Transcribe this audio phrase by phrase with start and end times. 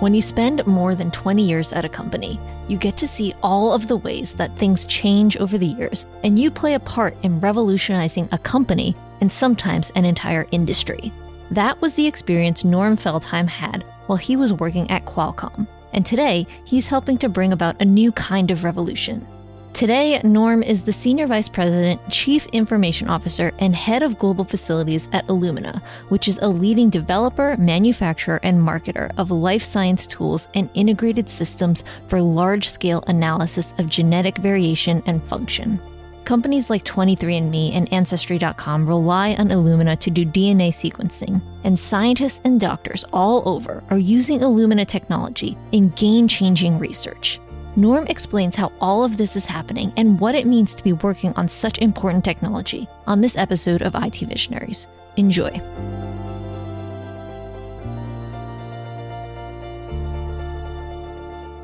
[0.00, 3.74] When you spend more than 20 years at a company, you get to see all
[3.74, 7.38] of the ways that things change over the years, and you play a part in
[7.38, 11.12] revolutionizing a company and sometimes an entire industry.
[11.50, 16.46] That was the experience Norm Feldheim had while he was working at Qualcomm, and today
[16.64, 19.26] he's helping to bring about a new kind of revolution
[19.72, 25.08] Today, Norm is the Senior Vice President, Chief Information Officer, and Head of Global Facilities
[25.12, 25.80] at Illumina,
[26.10, 31.82] which is a leading developer, manufacturer, and marketer of life science tools and integrated systems
[32.08, 35.80] for large scale analysis of genetic variation and function.
[36.24, 42.60] Companies like 23andMe and Ancestry.com rely on Illumina to do DNA sequencing, and scientists and
[42.60, 47.40] doctors all over are using Illumina technology in game changing research.
[47.76, 51.32] Norm explains how all of this is happening and what it means to be working
[51.36, 54.86] on such important technology on this episode of IT Visionaries.
[55.16, 55.50] Enjoy.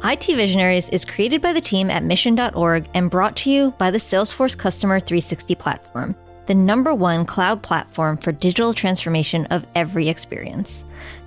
[0.05, 3.99] IT Visionaries is created by the team at mission.org and brought to you by the
[3.99, 6.15] Salesforce Customer 360 platform,
[6.47, 10.85] the number one cloud platform for digital transformation of every experience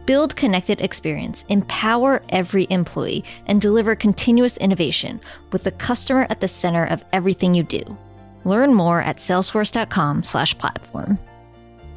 [0.09, 6.47] build connected experience, empower every employee, and deliver continuous innovation with the customer at the
[6.47, 7.95] center of everything you do.
[8.43, 11.19] Learn more at salesforce.com/platform.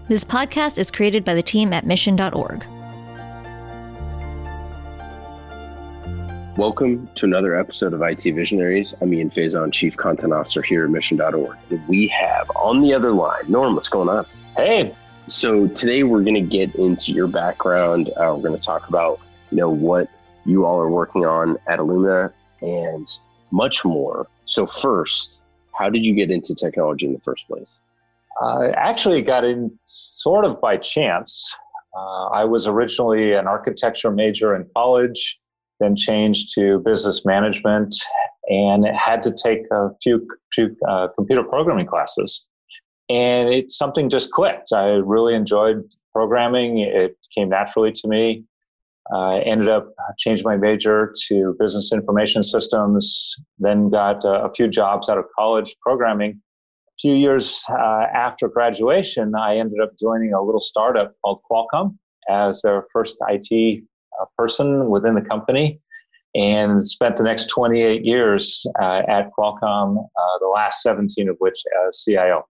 [0.08, 2.66] This podcast is created by the team at mission.org.
[6.58, 8.94] Welcome to another episode of IT Visionaries.
[9.00, 11.56] I'm Ian Faison, Chief Content Officer here at Mission.org.
[11.70, 14.26] And we have on the other line, Norm, what's going on?
[14.54, 14.94] Hey,
[15.28, 18.10] so today we're going to get into your background.
[18.10, 19.18] Uh, we're going to talk about
[19.50, 20.10] you know what
[20.44, 22.30] you all are working on at Illumina
[22.60, 23.08] and
[23.50, 24.26] much more.
[24.44, 25.40] So first,
[25.72, 27.70] how did you get into technology in the first place?
[28.42, 31.56] I actually got in sort of by chance.
[31.96, 35.38] Uh, I was originally an architecture major in college,
[35.82, 37.94] then changed to business management,
[38.48, 42.46] and had to take a few, few uh, computer programming classes
[43.12, 44.72] and something just clicked.
[44.72, 45.84] I really enjoyed
[46.14, 46.78] programming.
[46.78, 48.44] It came naturally to me.
[49.12, 53.34] I ended up changing my major to business information systems.
[53.58, 56.40] Then got a, a few jobs out of college programming.
[56.88, 61.96] A few years uh, after graduation, I ended up joining a little startup called Qualcomm
[62.30, 63.82] as their first IT
[64.22, 65.80] uh, person within the company
[66.34, 71.62] and spent the next 28 years uh, at Qualcomm, uh, the last 17 of which
[71.86, 72.46] as CIO.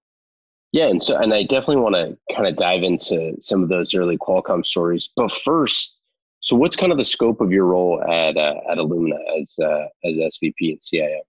[0.73, 3.95] Yeah, and so and I definitely want to kind of dive into some of those
[3.95, 5.11] early Qualcomm stories.
[5.15, 6.01] But first,
[6.41, 9.85] so what's kind of the scope of your role at uh, at Illumina as uh,
[10.05, 11.21] as SVP and CIO?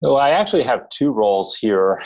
[0.00, 2.04] Well, I actually have two roles here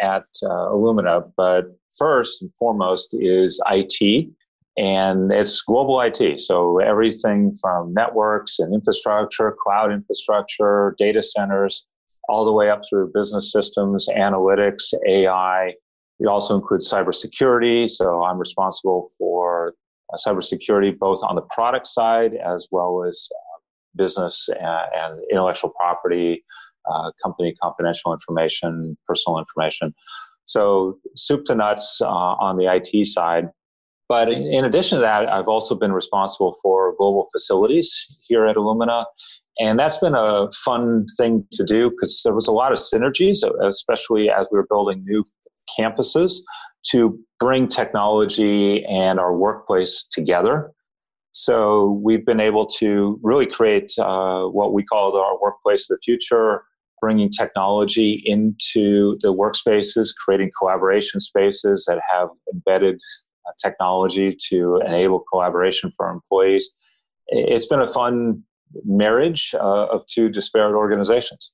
[0.00, 1.66] at uh, Illumina, but
[1.96, 4.28] first and foremost is IT,
[4.76, 6.40] and it's global IT.
[6.40, 11.86] So everything from networks and infrastructure, cloud infrastructure, data centers,
[12.28, 15.74] all the way up through business systems, analytics, AI,
[16.18, 17.88] we also include cybersecurity.
[17.88, 19.74] So I'm responsible for
[20.12, 23.58] uh, cybersecurity both on the product side as well as uh,
[23.96, 26.44] business and, and, intellectual property,
[26.90, 29.94] uh, company confidential information, personal information.
[30.44, 33.48] So soup to nuts uh, on the IT side.
[34.08, 39.06] But in addition to that, I've also been responsible for global facilities here at Illumina.
[39.58, 43.38] And that's been a fun thing to do because there was a lot of synergies,
[43.62, 45.24] especially as we were building new
[45.78, 46.40] campuses
[46.90, 50.70] to bring technology and our workplace together.
[51.32, 56.00] So we've been able to really create uh, what we call our workplace of the
[56.04, 56.64] future,
[57.00, 63.00] bringing technology into the workspaces, creating collaboration spaces that have embedded
[63.58, 66.70] technology to enable collaboration for our employees.
[67.28, 68.42] It's been a fun
[68.84, 71.50] marriage uh, of two disparate organizations.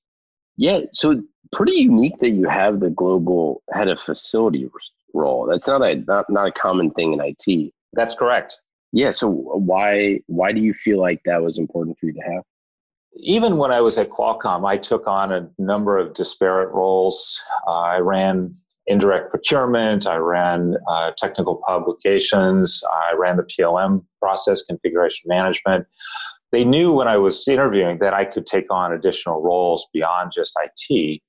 [0.57, 4.69] Yeah, so pretty unique that you have the global head of facility
[5.15, 5.47] role.
[5.47, 7.73] That's not a not, not a common thing in IT.
[7.93, 8.61] That's correct.
[8.93, 9.11] Yeah.
[9.11, 12.43] So why why do you feel like that was important for you to have?
[13.17, 17.41] Even when I was at Qualcomm, I took on a number of disparate roles.
[17.67, 18.55] Uh, I ran
[18.87, 20.07] indirect procurement.
[20.07, 22.83] I ran uh, technical publications.
[22.93, 25.87] I ran the PLM process, configuration management
[26.53, 30.59] they knew when I was interviewing that I could take on additional roles beyond just
[30.61, 31.21] IT,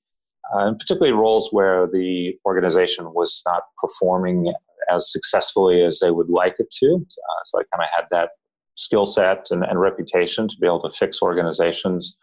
[0.52, 4.52] uh, and particularly roles where the organization was not performing
[4.90, 6.94] as successfully as they would like it to.
[6.94, 8.30] Uh, so I kind of had that
[8.74, 12.16] skill set and, and, reputation to be able to fix organizations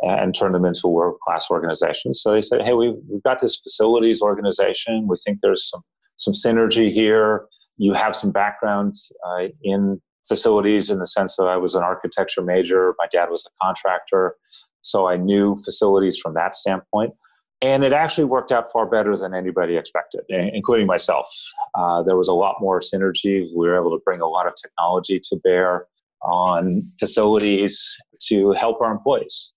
[0.00, 2.20] and turn them into world class organizations.
[2.20, 5.06] So they said, "Hey, we've, we've got this facilities organization.
[5.08, 5.82] We think there's some
[6.16, 7.46] some synergy here.
[7.76, 8.94] You have some background
[9.26, 12.94] uh, in facilities in the sense that I was an architecture major.
[12.98, 14.36] My dad was a contractor,
[14.82, 17.14] so I knew facilities from that standpoint.
[17.62, 21.26] And it actually worked out far better than anybody expected, including myself.
[21.74, 23.48] Uh, there was a lot more synergy.
[23.56, 25.86] We were able to bring a lot of technology to bear
[26.22, 29.52] on facilities to help our employees.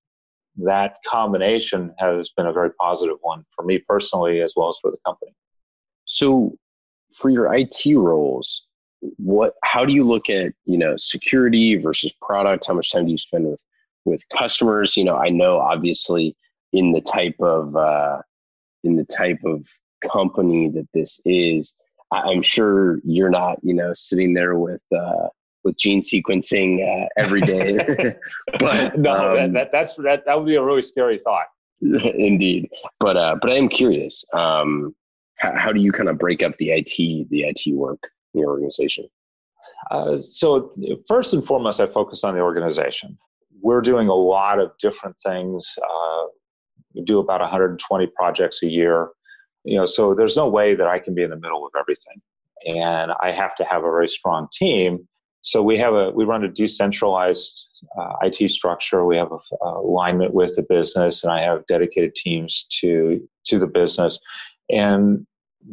[0.64, 4.92] That combination has been a very positive one for me personally, as well as for
[4.92, 5.34] the company.
[6.06, 6.58] So,
[7.14, 8.68] for your IT roles,
[9.18, 13.12] what how do you look at you know security versus product how much time do
[13.12, 13.62] you spend with
[14.06, 16.36] with customers you know i know obviously
[16.74, 18.22] in the type of uh,
[18.84, 19.68] in the type of
[20.12, 21.74] company that this is
[22.12, 25.28] i'm sure you're not you know sitting there with uh,
[25.64, 27.78] with gene sequencing uh, every day
[28.60, 31.48] but no um, that, that, that's that, that would be a really scary thought
[31.82, 32.70] indeed
[33.00, 34.94] but uh but i am curious um
[35.40, 36.92] how, how do you kind of break up the it
[37.30, 39.08] the it work in your organization?
[39.90, 40.74] Uh, so,
[41.08, 43.18] first and foremost, I focus on the organization.
[43.62, 45.74] We're doing a lot of different things.
[45.82, 46.26] Uh,
[46.94, 49.10] we do about 120 projects a year.
[49.64, 52.22] You know, so there's no way that I can be in the middle of everything,
[52.68, 55.08] and I have to have a very strong team.
[55.42, 59.06] So we have a we run a decentralized uh, IT structure.
[59.06, 63.60] We have a, a alignment with the business, and I have dedicated teams to to
[63.60, 64.20] the business.
[64.70, 65.26] And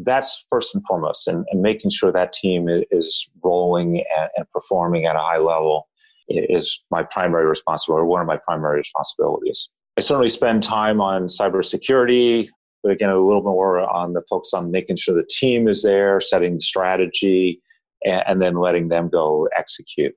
[0.04, 5.06] that's first and foremost, and, and making sure that team is rolling and, and, performing
[5.06, 5.88] at a high level
[6.28, 9.68] is my primary responsibility, or one of my primary responsibilities.
[9.96, 12.48] I certainly spend time on cybersecurity,
[12.82, 15.82] but again, a little bit more on the focus on making sure the team is
[15.82, 17.62] there, setting the strategy,
[18.04, 20.14] and, then letting them go execute.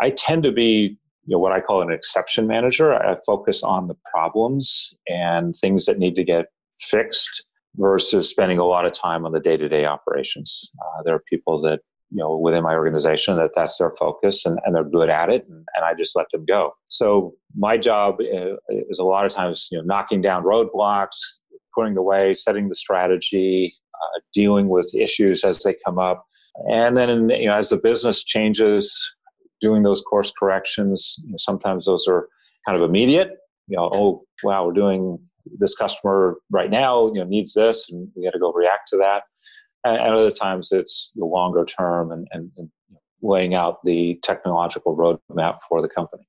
[0.00, 2.94] I tend to be you know, what I call an exception manager.
[2.94, 6.46] I focus on the problems and things that need to get
[6.78, 7.44] fixed
[7.76, 10.70] versus spending a lot of time on the day-to-day operations.
[10.80, 11.80] Uh, there are people that
[12.10, 15.44] you know within my organization that that's their focus and, and they're good at it
[15.48, 19.32] and, and, i just let them go so my job uh, is a lot of
[19.32, 21.16] times you know knocking down roadblocks
[21.76, 26.24] putting away setting the strategy uh, dealing with issues as they come up
[26.68, 29.14] and then you know as the business changes
[29.60, 32.28] doing those course corrections you know, sometimes those are
[32.66, 33.30] kind of immediate.
[33.68, 35.18] You know oh wow we're doing
[35.58, 38.96] this customer right now you know needs this and we got to go react to
[38.98, 39.24] that.
[39.84, 42.70] And, and other times it's the longer term and, and, and
[43.22, 46.26] laying out the technological roadmap for the company.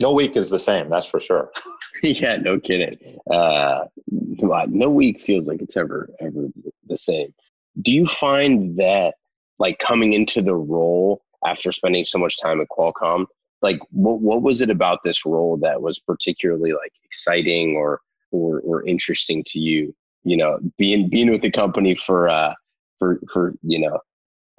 [0.00, 1.50] No week is the same that's for sure.
[2.02, 2.96] Yeah no kidding.
[3.30, 6.46] Uh, no week feels like it's ever ever
[6.88, 7.34] the same.
[7.82, 9.14] Do you find that
[9.60, 13.26] like coming into the role after spending so much time at qualcomm
[13.62, 18.00] like what, what was it about this role that was particularly like exciting or
[18.32, 19.94] or or interesting to you?
[20.24, 22.54] You know being being with the company for uh
[22.98, 23.98] for for you know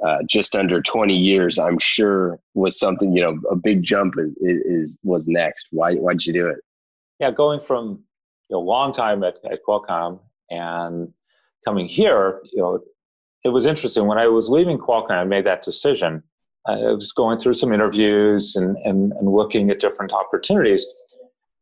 [0.06, 4.36] uh, just under 20 years i'm sure was something you know a big jump is,
[4.42, 5.68] is was next.
[5.70, 6.58] Why why'd you do it?
[7.20, 8.04] Yeah going from
[8.50, 10.20] you know long time at, at qualcomm
[10.50, 11.14] and
[11.64, 12.80] coming here you know
[13.44, 16.24] it was interesting when i was leaving qualcomm i made that decision
[16.68, 20.86] i was going through some interviews and, and, and looking at different opportunities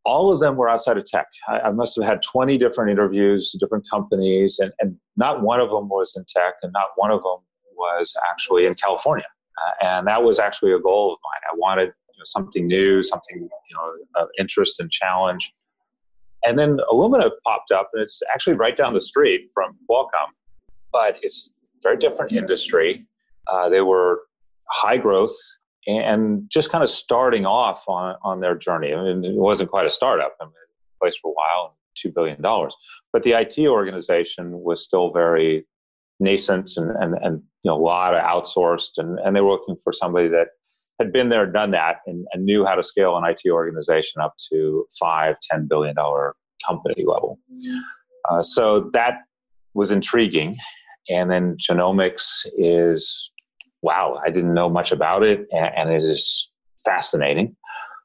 [0.04, 1.26] all of them were outside of tech.
[1.48, 5.70] I, I, must have had 20 different interviews, different companies, and, and not one of
[5.70, 7.38] them was in tech, and not one of them
[7.76, 9.26] was actually in California.
[9.60, 11.40] Uh, and that was actually a goal of mine.
[11.52, 15.52] I wanted you know, something new, something you know of interest and challenge.
[16.44, 20.30] And then Illumina popped up, and it's actually right down the street from Qualcomm,
[20.92, 23.06] but it's very different industry.
[23.46, 24.22] Uh, they were
[24.68, 25.36] high growth,
[25.86, 28.92] and just kind of starting off on, on their journey.
[28.92, 30.36] I mean, it wasn't quite a startup.
[30.40, 32.38] I mean, it was a place for a while, $2 billion.
[33.12, 35.66] But the IT organization was still very
[36.20, 38.92] nascent and, and, and you know, a lot of outsourced.
[38.98, 40.48] And, and they were looking for somebody that
[41.00, 44.34] had been there, done that, and, and knew how to scale an IT organization up
[44.52, 45.94] to five, $10 billion
[46.66, 47.38] company level.
[48.28, 49.14] Uh, so that
[49.72, 50.56] was intriguing.
[51.10, 53.30] And then genomics is
[53.82, 56.50] wow, I didn't know much about it, and, it is
[56.84, 57.56] fascinating.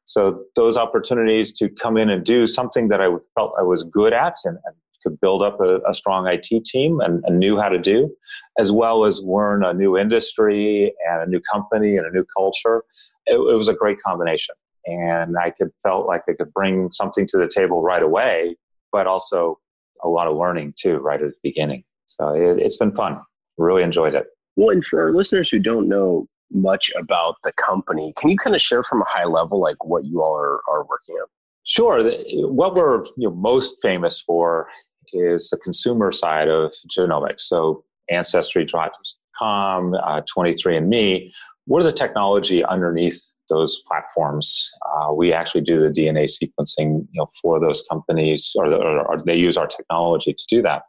[0.06, 4.14] So those opportunities to come in and do something that I felt I was good
[4.14, 7.70] at and, and could build up a, a strong IT team and, and, knew how
[7.70, 8.10] to do,
[8.58, 12.84] as well as learn a new industry and a new company and a new culture.
[13.28, 17.28] It, it was a great combination, and I could felt like I could bring something
[17.28, 18.56] to the table right away,
[18.92, 19.60] but also
[20.04, 21.84] a lot of learning too right at the beginning.
[22.20, 23.20] So it, it's been fun.
[23.58, 24.26] Really enjoyed it.
[24.56, 28.56] Well, and for our listeners who don't know much about the company, can you kind
[28.56, 31.28] of share from a high level, like what you all are, are working on?
[31.64, 32.04] Sure.
[32.52, 34.68] What we're you know, most famous for
[35.14, 37.42] is the consumer side of genomics.
[37.42, 41.32] So Ancestry.com, uh, 23andMe,
[41.66, 43.20] what are the technology underneath
[43.50, 44.72] those platforms.
[44.94, 49.22] Uh, we actually do the DNA sequencing, you know, for those companies, or, or, or
[49.22, 50.84] they use our technology to do that.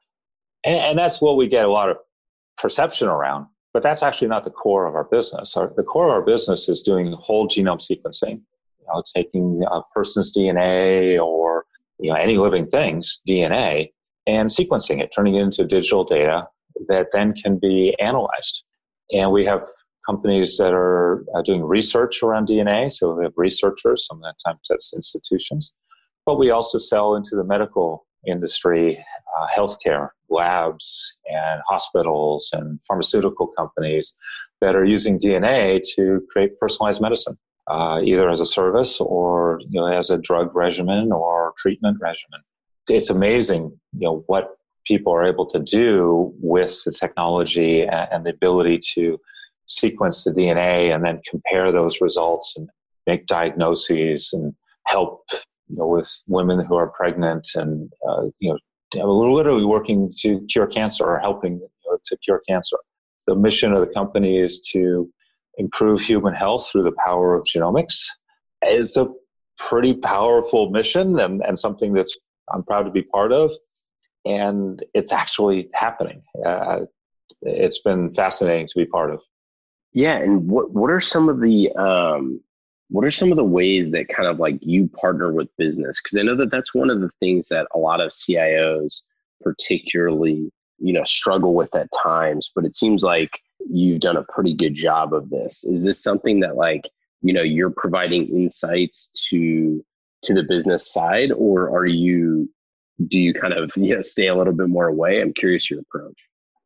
[0.67, 1.97] And, and, that's what we get a lot of
[2.59, 3.47] perception around.
[3.73, 5.57] But that's actually not the core of our business.
[5.57, 8.41] Our, the core of our business is doing whole genome sequencing,
[8.81, 11.65] you know, taking a person's DNA or
[11.99, 13.91] you know any living thing's DNA
[14.27, 16.47] and sequencing it, turning it into digital data
[16.89, 18.65] that then can be analyzed.
[19.13, 19.63] And we have
[20.07, 22.91] companies that are uh, doing research around DNA.
[22.93, 25.75] So we have researchers, sometimes that's institutions.
[26.25, 29.05] But we also sell into the medical industry,
[29.37, 34.15] uh, healthcare, labs, and hospitals and pharmaceutical companies
[34.61, 39.81] that are using DNA to create personalized medicine, uh, either as a service or you
[39.81, 42.41] know, as a drug regimen or treatment regimen.
[42.89, 44.57] It's amazing, you know, what
[44.87, 49.19] people are able to do with the technology and, and the ability to
[49.67, 52.69] sequence the DNA and then compare those results and
[53.07, 54.55] make diagnoses and
[54.87, 55.25] help
[55.69, 58.59] you know with women who are pregnant and uh, you know
[58.95, 62.77] we're literally working to cure cancer or helping you know, to cure cancer.
[63.27, 65.11] The mission of the company is to
[65.59, 68.05] improve human health through the power of genomics.
[68.63, 69.09] It's a
[69.59, 72.17] pretty powerful mission and, and something that's
[72.53, 73.53] I'm proud to be part of.
[74.25, 76.23] And it's actually happening.
[76.45, 76.81] Uh,
[77.43, 79.21] it's been fascinating to be part of.
[79.93, 82.41] Yeah, and what what are some of the um,
[82.89, 86.01] what are some of the ways that kind of like you partner with business?
[86.01, 89.01] Because I know that that's one of the things that a lot of CIOs,
[89.43, 92.51] particularly, you know, struggle with at times.
[92.55, 93.31] But it seems like
[93.69, 95.65] you've done a pretty good job of this.
[95.65, 96.89] Is this something that like
[97.23, 99.85] you know you're providing insights to
[100.23, 102.49] to the business side, or are you
[103.09, 105.21] do you kind of you know, stay a little bit more away?
[105.21, 106.19] I'm curious your approach.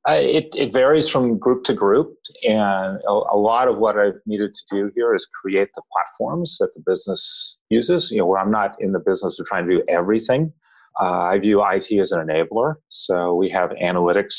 [0.08, 4.18] Uh, it, it varies from group to group, and a, a, lot of what I've
[4.24, 8.10] needed to do here is create the platforms that the business uses.
[8.10, 10.54] You know, where I'm not in the business of trying to do everything.
[10.98, 12.76] Uh, I view IT as an enabler.
[12.88, 14.36] So we have analytics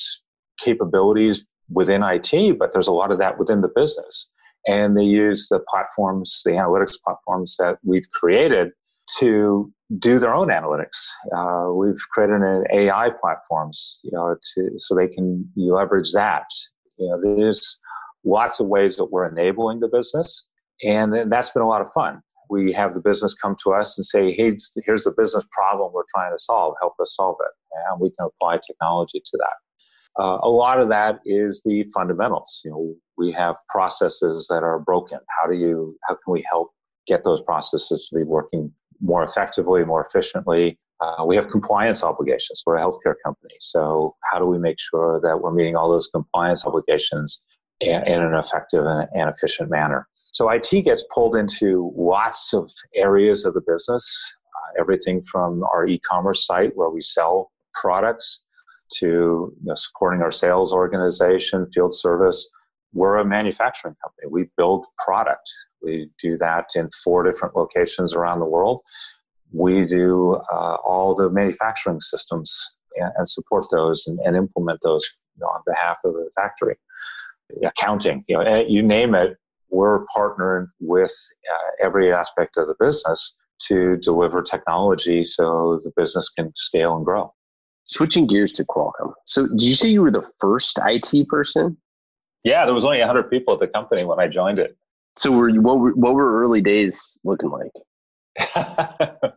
[0.60, 4.32] capabilities within IT, but there's a lot of that within the business,
[4.68, 8.70] and they use the platforms, the analytics platforms that we've created
[9.20, 11.10] to do their own analytics.
[11.36, 16.46] Uh, we've created an AI platforms, you know, to so they can leverage that.
[16.98, 17.80] You know, there's
[18.24, 20.48] lots of ways that we're enabling the business,
[20.84, 22.22] and that's been a lot of fun.
[22.50, 24.56] We have the business come to us and say, "Hey,
[24.86, 26.76] here's the business problem we're trying to solve.
[26.80, 27.52] Help us solve it,"
[27.90, 30.22] and we can apply technology to that.
[30.22, 32.62] Uh, a lot of that is the fundamentals.
[32.64, 35.20] You know, we have processes that are broken.
[35.38, 35.98] How do you?
[36.08, 36.72] How can we help
[37.08, 40.78] get those processes to be working more effectively, more efficiently.
[41.00, 42.62] Uh, we have compliance obligations.
[42.66, 43.56] We're a healthcare company.
[43.60, 47.44] So, how do we make sure that we're meeting all those compliance obligations
[47.80, 50.08] in, in an effective and, and efficient manner?
[50.32, 55.88] So, IT gets pulled into lots of areas of the business, uh, everything from our
[55.88, 58.44] e commerce site where we sell products
[59.00, 62.48] to you know, supporting our sales organization, field service.
[62.94, 64.28] We're a manufacturing company.
[64.30, 65.50] We build product.
[65.84, 68.82] We do that in four different locations around the world.
[69.52, 75.10] We do uh, all the manufacturing systems and, and support those and, and implement those
[75.36, 76.76] you know, on behalf of the factory.
[77.66, 79.38] Accounting, you know, eh, you name it,
[79.70, 81.14] we're partnering with
[81.52, 83.36] uh, every aspect of the business
[83.68, 87.34] to deliver technology so the business can scale and grow.
[87.86, 89.14] Switching gears to Qualcomm.
[89.26, 91.78] So, did you say you were the first IT person?
[92.44, 94.78] Yeah, there was only 100 people at the company when I joined it.
[95.18, 97.72] So were you, what were, what were early days looking like?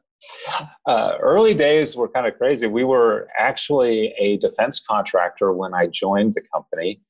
[0.86, 2.66] uh, early days were kind of crazy.
[2.66, 7.00] We were actually a defense contractor when I joined the company.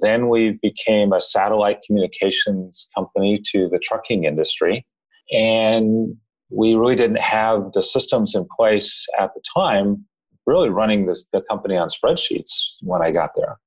[0.00, 4.86] Then we became a satellite communications company to the trucking industry.
[5.32, 6.16] And
[6.50, 10.04] we really didn't have the systems in place at the time,
[10.46, 13.58] really running this, the company on spreadsheets when I got there.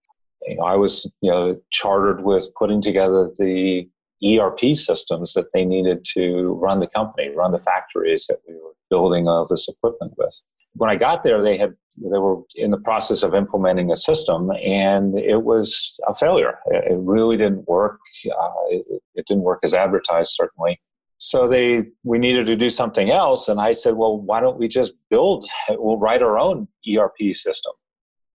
[0.48, 3.90] You know, I was you know chartered with putting together the
[4.26, 8.74] ERP systems that they needed to run the company, run the factories that we were
[8.90, 10.42] building all this equipment with.
[10.74, 14.52] When I got there, they had they were in the process of implementing a system,
[14.62, 16.60] and it was a failure.
[16.66, 18.00] It really didn't work.
[18.30, 20.82] Uh, it, it didn't work as advertised, certainly.
[21.18, 24.68] So they we needed to do something else, and I said, "Well, why don't we
[24.68, 25.46] just build?
[25.70, 27.74] We'll write our own ERP system."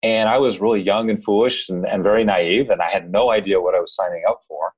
[0.01, 3.31] And I was really young and foolish and, and very naive, and I had no
[3.31, 4.72] idea what I was signing up for.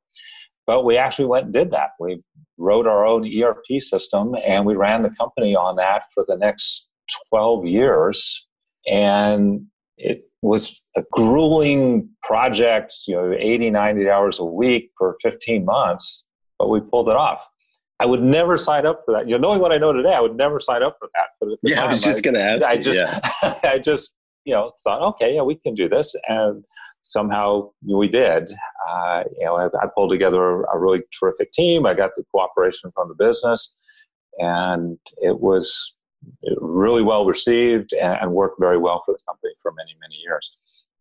[0.72, 1.90] But we actually went and did that.
[2.00, 2.24] We
[2.58, 6.90] wrote our own ERP system and we ran the company on that for the next
[7.30, 8.48] 12 years.
[8.90, 9.66] And
[9.98, 16.24] it was a grueling project, you know, 80, 90 hours a week for 15 months,
[16.58, 17.46] but we pulled it off.
[18.00, 19.28] I would never sign up for that.
[19.28, 21.32] You know, knowing what I know today, I would never sign up for that.
[21.42, 22.64] But at the yeah, time, I was just going to ask.
[22.64, 23.60] I just, yeah.
[23.70, 24.14] I just,
[24.46, 26.64] you know, thought, okay, yeah, we can do this, and
[27.04, 28.52] somehow we did.
[28.90, 31.86] Uh, you know, I, I, pulled together a really terrific team.
[31.86, 33.74] I got the cooperation from the business,
[34.40, 35.96] and it was
[36.58, 40.50] really well received and, and worked very well for the company for many, many years.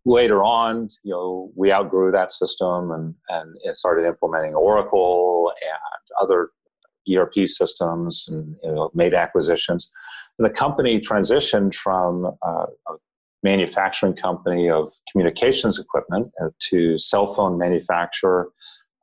[0.06, 6.50] Later on, you know, we outgrew that system and, and started implementing Oracle and other
[7.12, 9.90] ERP systems and you know, made acquisitions.
[10.38, 12.94] And the company transitioned from uh, a
[13.42, 18.50] manufacturing company of communications equipment uh, to cell phone manufacturer,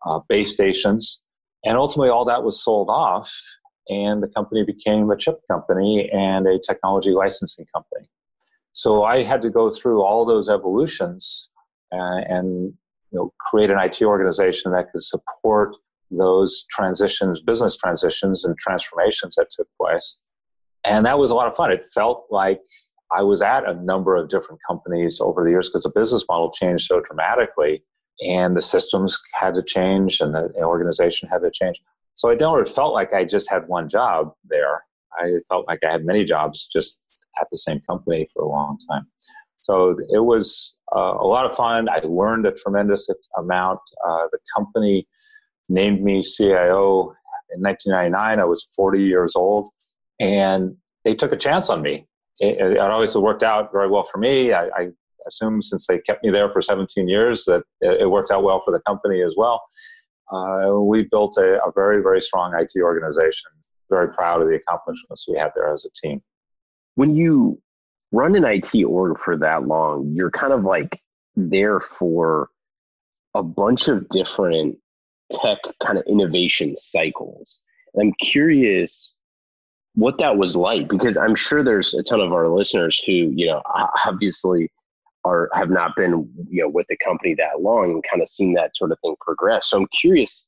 [0.06, 1.22] uh, base stations,
[1.66, 3.34] and ultimately all that was sold off
[3.90, 8.10] and the company became a chip company and a technology licensing company.
[8.74, 11.50] So I had to go through all those evolutions
[11.92, 12.74] uh, and
[13.12, 15.76] you know, create an IT organization that could support
[16.12, 20.18] those transitions, business transitions and transformations that took place.
[20.86, 21.72] And that was a lot of fun.
[21.72, 22.60] It felt like
[23.12, 26.52] I was at a number of different companies over the years because the business model
[26.52, 27.84] changed so dramatically
[28.22, 31.82] and the systems had to change and the organization had to change.
[32.16, 34.84] So I never felt like I just had one job there.
[35.14, 37.00] I felt like I had many jobs just
[37.40, 39.08] at the same company for a long time.
[39.62, 41.90] So it was uh, a lot of fun.
[41.90, 43.80] I learned a tremendous amount.
[44.06, 45.08] Uh, the company
[45.70, 47.14] named me CIO
[47.54, 48.40] in 1999.
[48.40, 49.70] I was 40 years old,
[50.20, 52.08] and they took a chance on me.
[52.40, 54.54] It, it always worked out very well for me.
[54.54, 54.90] I, I,
[55.28, 58.72] assume since they kept me there for 17 years that it worked out well for
[58.72, 59.62] the company as well
[60.32, 63.50] uh, we built a, a, very, very strong IT organization.
[63.90, 66.22] Very proud of the accomplishments we had there as a team.
[66.96, 67.62] When you
[68.12, 71.02] run an IT org for that long, you're kind of like
[71.36, 72.50] there for
[73.34, 74.78] a bunch of different
[75.32, 77.60] tech kind of innovation cycles.
[77.94, 79.16] And I'm curious
[79.98, 83.48] what that was like because I'm sure there's a ton of our listeners who, you
[83.48, 83.64] know,
[84.06, 84.72] obviously
[85.26, 88.54] are have not been you know with the company that long and kind of seen
[88.54, 89.72] that sort of thing progress.
[89.72, 90.48] So I'm curious.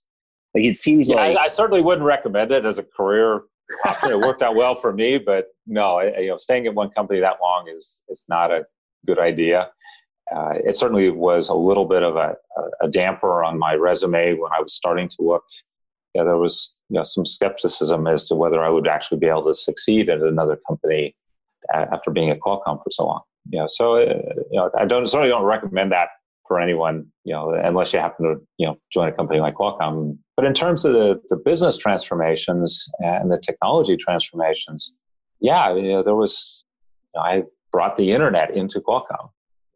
[0.53, 3.41] Like it seems yeah, like I, I, certainly wouldn't recommend it as a career
[3.85, 4.11] option.
[4.11, 7.37] it worked out well for me, but no, you know, staying at one company that
[7.41, 8.65] long is is not a
[9.07, 9.71] good idea.
[10.31, 12.35] Uh, it certainly was a little bit of a,
[12.81, 15.43] a, damper on my resume when I was starting to look.
[16.13, 19.45] Yeah, there was you know some skepticism as to whether I would actually be able
[19.45, 21.15] to succeed at another company
[21.73, 24.13] after being at Qualcomm for so long you know, so uh,
[24.51, 26.09] you know, I don't certainly don't recommend that
[26.47, 30.17] for anyone, you know, unless you happen to you know join a company like Qualcomm.
[30.35, 34.95] But in terms of the, the business transformations and the technology transformations,
[35.41, 36.63] yeah, you know, there was
[37.13, 39.29] you know, I brought the internet into Qualcomm.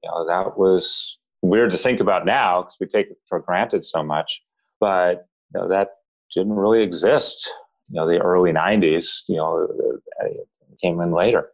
[0.03, 3.85] You know, that was weird to think about now because we take it for granted
[3.85, 4.41] so much,
[4.79, 5.89] but you know, that
[6.35, 7.49] didn't really exist.
[7.89, 9.67] You know, the early '90s, you know,
[10.23, 10.27] uh,
[10.81, 11.49] came in later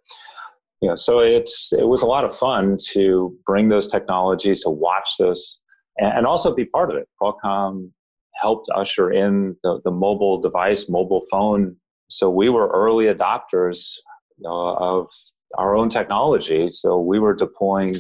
[0.82, 4.70] you know, so it's it was a lot of fun to bring those technologies to
[4.70, 5.60] watch those
[5.98, 7.08] and, and also be part of it.
[7.22, 7.92] Qualcomm
[8.36, 11.76] helped usher in the, the mobile device, mobile phone.
[12.08, 13.98] So we were early adopters
[14.38, 15.10] you know, of
[15.58, 16.70] our own technology.
[16.70, 17.96] So we were deploying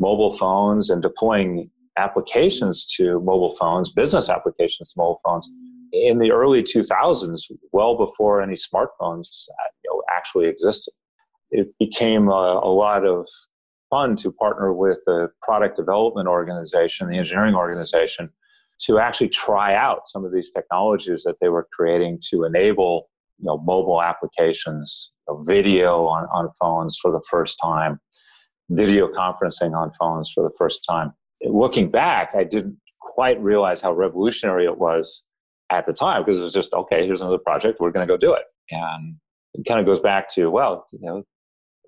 [0.00, 5.50] mobile phones and deploying applications to mobile phones, business applications to mobile phones
[5.92, 9.46] in the early 2000s, well before any smartphones
[9.84, 10.92] you know, actually existed
[11.52, 13.28] it became a, a lot of
[13.90, 18.30] fun to partner with the product development organization, the engineering organization,
[18.80, 23.44] to actually try out some of these technologies that they were creating to enable you
[23.44, 28.00] know, mobile applications, you know, video on, on phones for the first time,
[28.70, 31.12] video conferencing on phones for the first time.
[31.44, 35.22] Looking back, I didn't quite realize how revolutionary it was
[35.72, 38.16] at the time because it was just, okay, here's another project, we're going to go
[38.16, 38.44] do it.
[38.70, 39.16] And
[39.54, 41.24] it kind of goes back to, well, you know,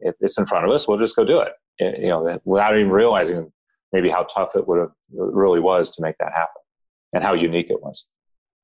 [0.00, 0.88] it's in front of us.
[0.88, 1.52] We'll just go do it.
[1.80, 3.50] Eh, you know, without even realizing
[3.92, 6.60] maybe how tough it would have really was to make that happen,
[7.12, 8.06] and how unique it was.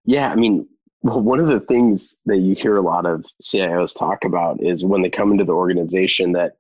[0.05, 0.67] Yeah, I mean,
[1.03, 4.85] well, one of the things that you hear a lot of CIOs talk about is
[4.85, 6.57] when they come into the organization that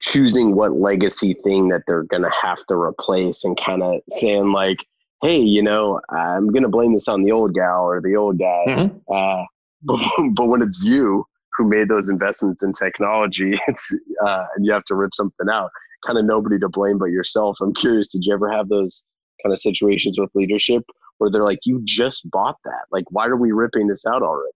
[0.00, 4.52] choosing what legacy thing that they're going to have to replace and kind of saying
[4.52, 4.78] like,
[5.26, 8.38] "Hey, you know, I'm going to blame this on the old gal or the old
[8.38, 9.12] guy," mm-hmm.
[9.12, 9.44] uh,
[9.82, 10.00] but,
[10.34, 11.24] but when it's you
[11.56, 15.70] who made those investments in technology it's uh, and you have to rip something out.
[16.06, 17.58] Kind of nobody to blame but yourself.
[17.60, 19.04] I'm curious did you ever have those
[19.42, 20.84] kind of situations with leadership
[21.18, 22.84] where they're like you just bought that.
[22.92, 24.52] Like why are we ripping this out already?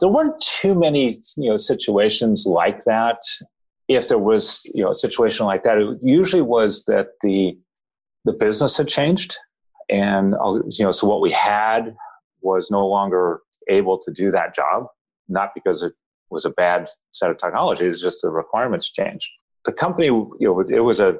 [0.00, 3.18] There weren't too many you know situations like that.
[3.88, 7.58] If there was you know a situation like that, it usually was that the
[8.24, 9.36] the business had changed,
[9.94, 11.94] and uh, you know so what we had
[12.42, 14.86] was no longer able to do that job,
[15.28, 15.92] not because it
[16.30, 17.86] was a bad set of technology.
[17.86, 19.30] It's just the requirements changed.
[19.64, 21.16] The company, you know, it was a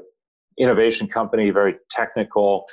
[0.58, 2.66] innovation company, very technical.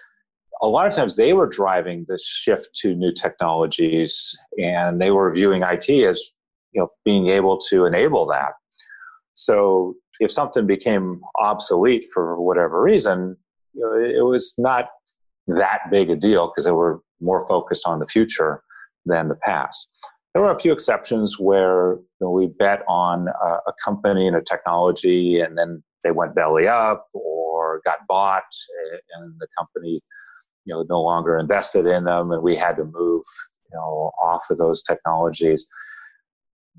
[0.61, 5.33] A lot of times they were driving the shift to new technologies and they were
[5.33, 6.21] viewing IT as,
[6.73, 8.51] you know, being able to enable that.
[9.33, 13.37] So if something became obsolete for whatever reason,
[13.73, 14.89] you know, it was not
[15.55, 18.63] that big a deal because they were more focused on the future
[19.05, 19.87] than the past.
[20.33, 24.35] There were a few exceptions where you know, we bet on a, a, company and
[24.35, 28.43] a technology, and then they went belly up or got bought,
[29.15, 30.01] and the company,
[30.65, 33.23] you know, no longer invested in them, and we had to move,
[33.71, 35.67] you know, off of those technologies.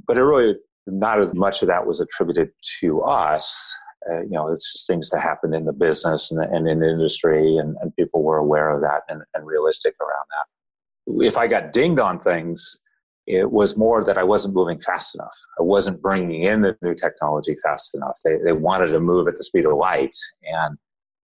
[0.06, 0.56] But it really
[0.86, 3.76] not as much of that was attributed to us.
[4.10, 7.56] Uh, you know, it's just things that happen in the business and, and in industry,
[7.56, 11.24] and, and, people were aware of that and, and realistic around that.
[11.26, 12.80] If I got dinged on things,
[13.26, 15.36] it was more that I wasn't moving fast enough.
[15.58, 18.18] I wasn't bringing in the new technology fast enough.
[18.24, 20.16] They, they wanted to move at the speed of light.
[20.42, 20.76] And,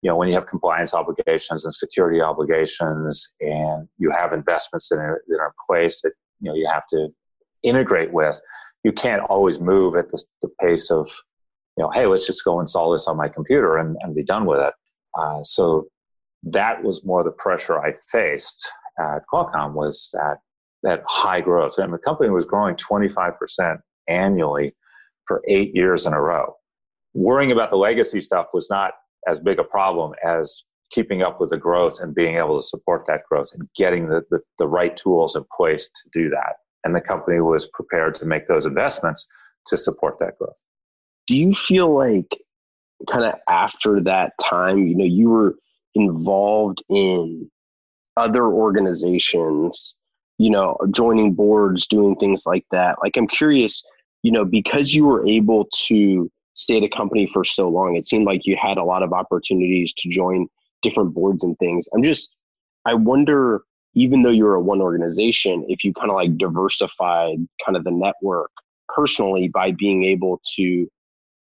[0.01, 4.97] you know, when you have compliance obligations and security obligations and you have investments that
[4.97, 7.09] are, that are in place that, you know, you have to
[7.63, 8.39] integrate with,
[8.83, 11.09] you can't always move at the, the pace of,
[11.79, 14.45] you know, hey, let's just go install this on my computer and, and be done
[14.45, 14.73] with it.
[15.17, 15.87] Uh, so
[16.43, 18.67] that was more the pressure I faced
[18.99, 20.39] at Qualcomm was that
[20.83, 21.77] that high growth.
[21.77, 24.75] And the company was growing 25% annually
[25.25, 26.55] for eight years in a row.
[27.13, 28.93] Worrying about the legacy stuff was not
[29.27, 33.05] as big a problem as keeping up with the growth and being able to support
[33.07, 36.55] that growth and getting the, the, the right tools in place to do that.
[36.83, 39.25] And the company was prepared to make those investments
[39.67, 40.61] to support that growth.
[41.29, 42.37] Do you feel like
[43.09, 45.55] kind of after that time, you know, you were
[45.95, 47.49] involved in
[48.17, 49.95] other organizations
[50.39, 52.97] you know, joining boards, doing things like that.
[53.03, 53.83] Like, I'm curious,
[54.23, 58.07] you know, because you were able to stay at a company for so long, it
[58.07, 60.47] seemed like you had a lot of opportunities to join
[60.81, 61.87] different boards and things.
[61.93, 62.35] I'm just,
[62.85, 63.63] I wonder,
[63.95, 67.91] even though you're a one organization, if you kind of like diversified kind of the
[67.91, 68.49] network
[68.87, 70.89] personally by being able to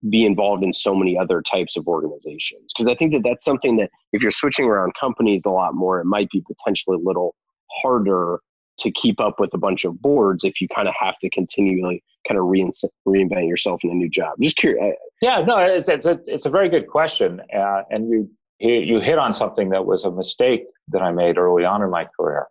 [0.09, 2.71] be involved in so many other types of organizations.
[2.73, 5.99] Because I think that that's something that if you're switching around companies a lot more,
[5.99, 7.35] it might be potentially a little
[7.71, 8.39] harder
[8.79, 12.03] to keep up with a bunch of boards if you kind of have to continually
[12.27, 14.33] kind of reinvent yourself in a new job.
[14.41, 14.95] Just curious.
[15.21, 17.41] Yeah, no, it's, it's, a, it's a very good question.
[17.55, 21.65] Uh, and you, you hit on something that was a mistake that I made early
[21.65, 22.47] on in my career.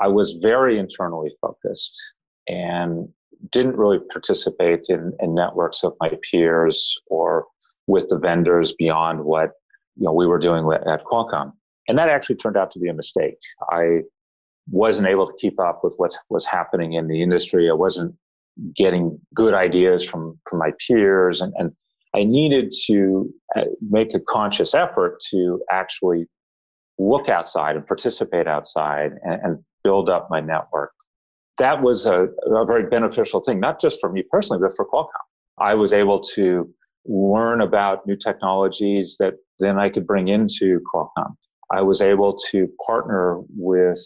[0.00, 2.00] I was very internally focused
[2.48, 3.08] and
[3.50, 7.46] didn't really participate in, in networks of my peers or
[7.86, 9.50] with the vendors beyond what
[9.96, 11.52] you know we were doing at Qualcomm.
[11.88, 13.36] And that actually turned out to be a mistake.
[13.70, 14.00] I
[14.70, 17.68] wasn't able to keep up with what was happening in the industry.
[17.68, 18.14] I wasn't
[18.76, 21.72] getting good ideas from from my peers, and, and
[22.14, 26.26] I needed to uh, make a conscious effort to actually
[26.98, 30.92] look outside and participate outside and, and build up my network.
[31.58, 35.08] That was a, a very beneficial thing, not just for me personally, but for Qualcomm.
[35.58, 36.72] I was able to
[37.06, 41.34] learn about new technologies that then I could bring into Qualcomm.
[41.70, 44.00] I was able to partner with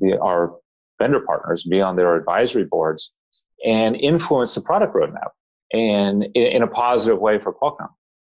[0.00, 0.54] the, our
[0.98, 3.12] vendor partners, be on their advisory boards,
[3.64, 5.30] and influence the product roadmap
[5.72, 7.88] and in, in a positive way for Qualcomm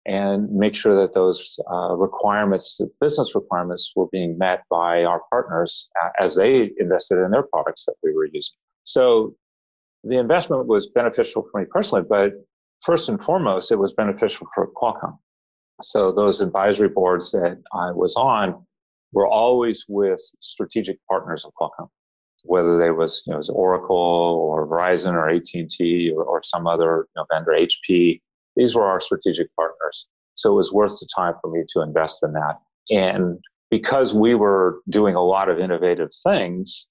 [0.09, 5.89] and make sure that those uh, requirements, business requirements, were being met by our partners
[6.19, 8.57] as they invested in their products that we were using.
[8.85, 9.35] So
[10.03, 12.33] the investment was beneficial for me personally, but
[12.81, 15.19] first and foremost, it was beneficial for Qualcomm.
[15.83, 18.67] So those advisory boards that I was on
[19.13, 21.89] we're always with strategic partners of Qualcomm,
[22.43, 26.43] whether they was you know was Oracle or Verizon or AT and T or, or,
[26.43, 28.21] some other you know, vendor, HP.
[28.59, 32.23] These were our strategic partners, so it was worth the time for me to invest
[32.23, 32.57] in that.
[32.91, 33.39] And
[33.71, 36.87] because we were doing a lot of innovative things,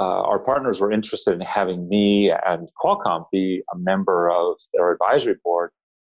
[0.00, 4.92] uh, our partners were interested in having me and Qualcomm be a member of their
[4.92, 5.70] advisory board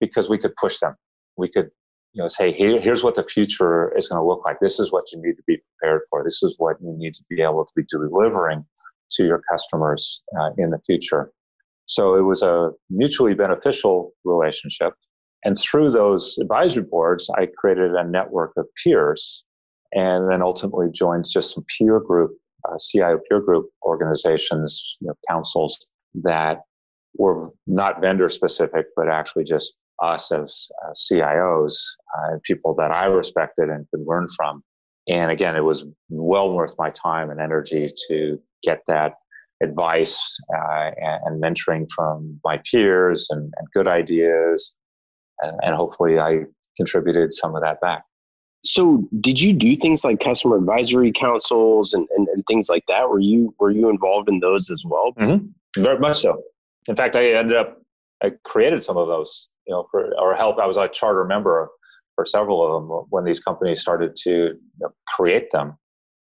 [0.01, 0.95] because we could push them.
[1.37, 1.71] We could
[2.13, 4.59] you know, say, Here, here's what the future is going to look like.
[4.61, 6.23] This is what you need to be prepared for.
[6.25, 8.65] This is what you need to be able to be delivering
[9.13, 11.31] to your customers uh, in the future.
[11.91, 14.93] So it was a mutually beneficial relationship.
[15.45, 19.45] And through those advisory boards, I created a network of peers
[19.91, 22.31] and then ultimately joined just some peer group,
[22.69, 25.85] uh, CIO peer group organizations, you know, councils
[26.23, 26.61] that
[27.17, 31.75] were not vendor specific, but actually just us as uh, CIOs
[32.17, 34.63] uh, and people that I respected and could learn from.
[35.09, 39.15] And again, it was well worth my time and energy to get that
[39.63, 44.75] advice uh, and, and, mentoring from my peers and, and good ideas.
[45.41, 46.45] And, and, hopefully, I
[46.77, 48.03] contributed some of that back.
[48.65, 53.09] So, did you do things like customer advisory councils and, and, and things like that?
[53.09, 55.13] Were you were you involved in those as well?
[55.19, 55.83] Mm-hmm.
[55.83, 56.43] Very much so.
[56.87, 57.81] In fact, I ended up
[58.23, 60.61] I created some of those, you know, for or helped.
[60.61, 61.71] I was a charter member
[62.15, 65.79] for several of them when these companies started to you know, create them.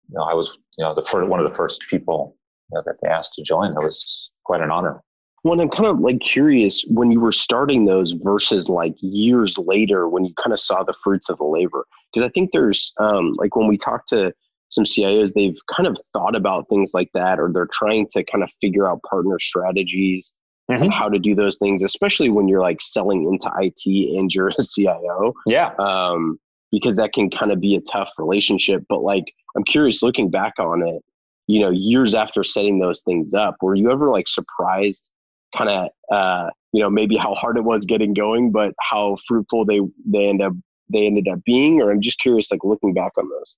[0.08, 2.36] You know, I was you know the first, one of the first people
[2.70, 3.74] you know, that they asked to join.
[3.74, 5.02] That was quite an honor.
[5.44, 10.08] Well, I'm kind of like curious when you were starting those versus like years later
[10.08, 11.86] when you kind of saw the fruits of the labor.
[12.12, 14.32] Because I think there's um, like when we talk to
[14.70, 18.42] some CIOs, they've kind of thought about things like that, or they're trying to kind
[18.42, 20.32] of figure out partner strategies
[20.70, 20.90] mm-hmm.
[20.90, 24.62] how to do those things, especially when you're like selling into IT and you're a
[24.62, 25.32] CIO.
[25.46, 25.72] Yeah.
[25.78, 26.38] Um,
[26.70, 28.84] because that can kind of be a tough relationship.
[28.88, 29.24] But like,
[29.56, 31.02] I'm curious looking back on it,
[31.48, 35.10] you know, years after setting those things up, were you ever like surprised
[35.56, 39.64] kind of, uh, you know, maybe how hard it was getting going, but how fruitful
[39.64, 40.52] they, they end up,
[40.92, 43.56] they ended up being, or I'm just curious, like looking back on those.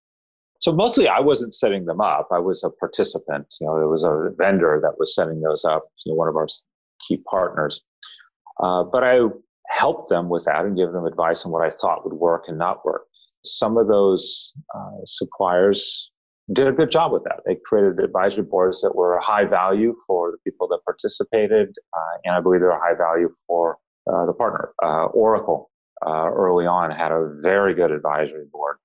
[0.60, 2.28] So mostly I wasn't setting them up.
[2.30, 3.46] I was a participant.
[3.60, 5.84] You know, it was a vendor that was setting those up.
[6.04, 6.46] You know, one of our
[7.06, 7.80] key partners.
[8.62, 9.22] Uh, but I
[9.68, 12.58] helped them with that and give them advice on what I thought would work and
[12.58, 13.06] not work.
[13.42, 16.12] Some of those uh, suppliers
[16.52, 17.40] did a good job with that.
[17.46, 22.34] They created advisory boards that were high value for the people that participated, uh, and
[22.34, 23.78] I believe they're high value for
[24.10, 24.72] uh, the partner.
[24.82, 25.70] Uh, Oracle
[26.06, 28.76] uh, early on had a very good advisory board.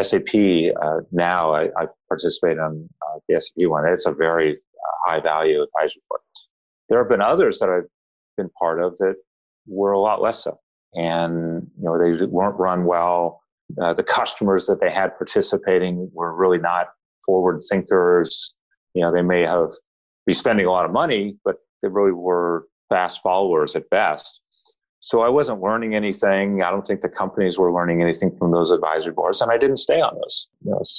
[0.00, 0.34] SAP
[1.12, 2.88] now I, I participate on
[3.28, 3.86] the SAP one.
[3.86, 4.58] It's a very
[5.04, 6.20] high value advisory board.
[6.88, 7.88] There have been others that I've
[8.36, 9.14] been part of that
[9.66, 10.58] were a lot less so.
[10.94, 13.42] And, you know, they weren't run well.
[13.80, 16.88] Uh, the customers that they had participating were really not
[17.24, 18.54] forward thinkers.
[18.94, 19.70] You know, they may have
[20.26, 24.40] be spending a lot of money, but they really were fast followers at best.
[25.00, 26.62] So I wasn't learning anything.
[26.62, 29.76] I don't think the companies were learning anything from those advisory boards, and I didn't
[29.76, 30.48] stay on those.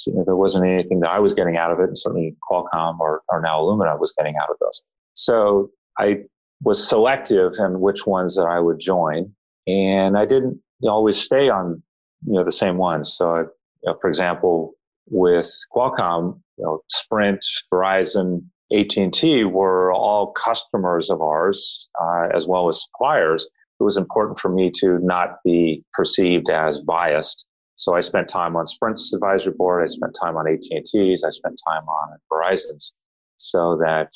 [0.06, 3.00] You know, there wasn't anything that I was getting out of it, and certainly Qualcomm
[3.00, 4.80] or, or now Illumina was getting out of those.
[5.14, 6.22] So I
[6.62, 9.34] was selective in which ones that I would join,
[9.66, 11.82] and I didn't always stay on
[12.24, 13.14] you know the same ones.
[13.14, 13.46] So, you
[13.84, 14.74] know, for example,
[15.08, 22.28] with Qualcomm, you know, Sprint, Verizon, AT and T were all customers of ours uh,
[22.34, 23.46] as well as suppliers.
[23.78, 27.44] It was important for me to not be perceived as biased.
[27.76, 29.84] So I spent time on Sprint's advisory board.
[29.84, 31.22] I spent time on AT and T's.
[31.24, 32.94] I spent time on Verizon's,
[33.36, 34.10] so that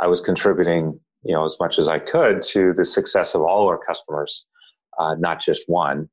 [0.00, 3.68] I was contributing you know as much as I could to the success of all
[3.68, 4.46] our customers,
[4.98, 6.08] uh, not just one.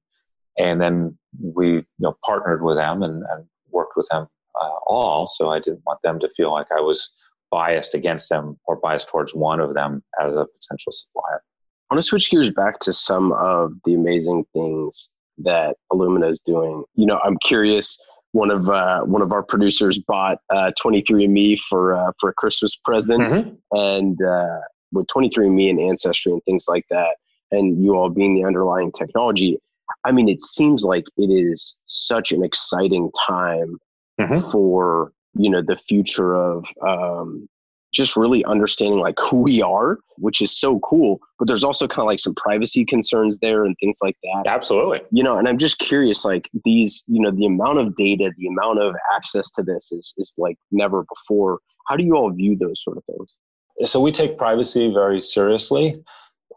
[0.58, 4.28] And then we you know partnered with them and, and worked with them
[4.60, 5.28] uh, all.
[5.28, 7.10] So I didn't want them to feel like I was
[7.50, 11.44] biased against them or biased towards one of them as a potential supplier.
[11.90, 15.10] I want to switch gears back to some of the amazing things
[15.40, 16.84] that Illumina is doing.
[16.96, 18.00] You know, I'm curious.
[18.34, 22.78] One of uh, one of our producers bought uh, 23andMe for uh, for a Christmas
[22.78, 23.78] present, mm-hmm.
[23.78, 24.60] and uh,
[24.94, 27.18] with 23andMe and Ancestry and things like that,
[27.52, 29.60] and you all being the underlying technology,
[30.06, 33.78] I mean, it seems like it is such an exciting time
[34.20, 34.50] mm-hmm.
[34.52, 37.48] for you know the future of um,
[37.94, 41.20] just really understanding like who we are, which is so cool.
[41.38, 44.50] But there's also kind of like some privacy concerns there and things like that.
[44.50, 45.02] Absolutely.
[45.12, 48.48] You know, and I'm just curious, like these, you know, the amount of data, the
[48.48, 51.60] amount of access to this is is like never before.
[51.88, 53.36] How do you all view those sort of things?
[53.84, 56.02] So we take privacy very seriously.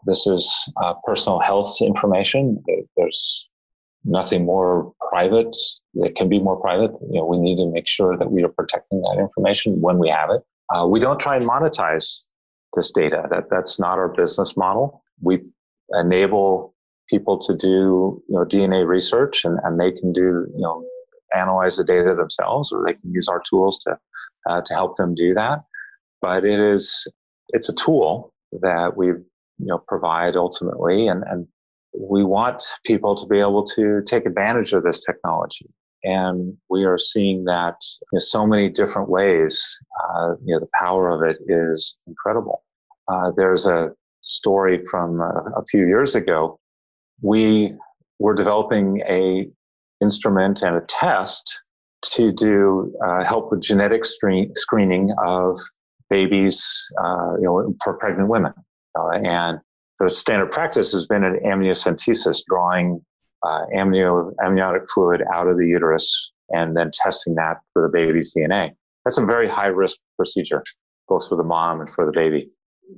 [0.05, 2.63] This is uh, personal health information.
[2.97, 3.49] There's
[4.03, 5.55] nothing more private
[5.95, 6.91] that can be more private.
[7.11, 10.09] You know, we need to make sure that we are protecting that information when we
[10.09, 10.41] have it.
[10.73, 12.27] Uh, we don't try and monetize
[12.75, 13.27] this data.
[13.29, 15.03] That that's not our business model.
[15.21, 15.41] We
[15.91, 16.73] enable
[17.09, 20.83] people to do you know DNA research, and, and they can do you know
[21.35, 23.97] analyze the data themselves, or they can use our tools to
[24.49, 25.63] uh, to help them do that
[26.25, 27.07] but it is
[27.49, 29.11] it's a tool that we
[29.59, 31.47] you know provide ultimately and, and
[31.97, 35.65] we want people to be able to take advantage of this technology.
[36.03, 37.75] And we are seeing that
[38.11, 42.63] in so many different ways uh, you know the power of it is incredible.
[43.07, 43.91] Uh, there's a
[44.21, 46.59] story from a, a few years ago.
[47.21, 47.73] We
[48.19, 49.47] were developing a
[50.01, 51.61] instrument and a test
[52.03, 55.59] to do uh, help with genetic screen, screening of
[56.09, 58.53] babies, uh, you know, for pregnant women.
[58.97, 59.59] Uh, and
[59.99, 63.03] the standard practice has been an amniocentesis, drawing
[63.43, 68.33] uh, amnio, amniotic fluid out of the uterus and then testing that for the baby's
[68.35, 68.71] DNA.
[69.03, 70.63] That's a very high risk procedure,
[71.07, 72.49] both for the mom and for the baby.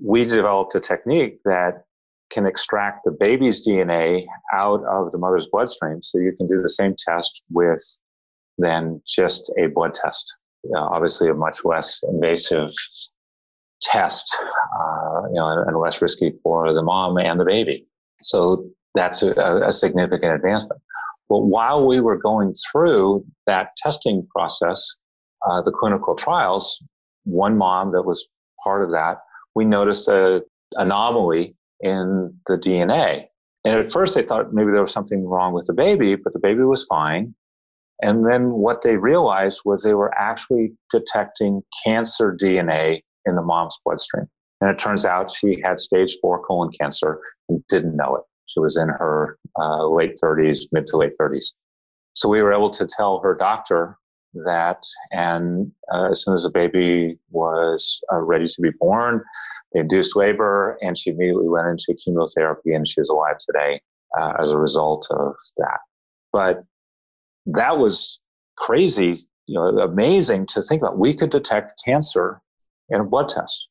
[0.03, 1.83] We developed a technique that
[2.29, 6.01] can extract the baby's DNA out of the mother's bloodstream.
[6.01, 7.81] So you can do the same test with
[8.57, 10.35] then just a blood test.
[10.75, 12.69] Uh, obviously, a much less invasive
[13.81, 14.35] test,
[14.79, 17.85] uh, you know, and less risky for the mom and the baby.
[18.21, 19.33] So that's a,
[19.65, 20.81] a significant advancement.
[21.29, 24.95] But while we were going through that testing process,
[25.47, 26.81] uh, the clinical trials,
[27.25, 28.27] one mom that was
[28.63, 29.17] part of that,
[29.55, 30.41] we noticed a
[30.75, 33.25] anomaly in the DNA.
[33.65, 36.39] And at first they thought maybe there was something wrong with the baby, but the
[36.39, 37.35] baby was fine.
[38.01, 43.77] And then what they realized was they were actually detecting cancer DNA in the mom's
[43.85, 44.27] bloodstream.
[44.61, 48.23] And it turns out she had stage four colon cancer and didn't know it.
[48.47, 51.53] She was in her uh, late 30s, mid to late 30s.
[52.13, 53.97] So we were able to tell her doctor
[54.33, 59.23] that, and uh, as soon as the baby was uh, ready to be born,
[59.73, 63.81] they induced labor, and she immediately went into chemotherapy, and she's alive today
[64.19, 65.79] uh, as a result of that.
[66.31, 66.63] But
[67.45, 68.19] that was
[68.55, 70.97] crazy, you know, amazing to think about.
[70.97, 72.41] We could detect cancer
[72.89, 73.67] in a blood test.